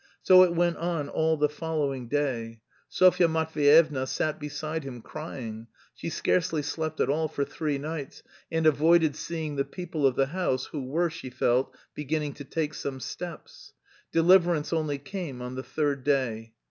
[0.23, 2.61] So it went on all the following day.
[2.89, 5.67] Sofya Matveyevna sat beside him, crying.
[5.93, 10.25] She scarcely slept at all for three nights, and avoided seeing the people of the
[10.33, 13.73] house, who were, she felt, beginning to take some steps.
[14.11, 16.53] Deliverance only came on the third day.